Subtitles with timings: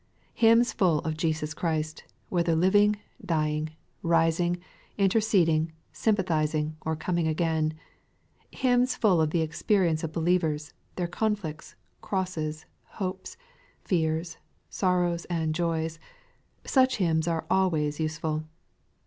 [0.33, 3.69] Hymns full of Jesus Christ, whether living, dying,
[4.01, 4.57] rising,
[4.97, 7.75] inter ceding, sympathizing, or coming again,—
[8.51, 12.65] hymns full of the experience of believers, their conflicts, crosses,
[12.97, 13.37] hopes,
[13.83, 14.37] fears,
[14.71, 15.99] sorrows, and joys,—
[16.75, 18.45] such hymns are always useful.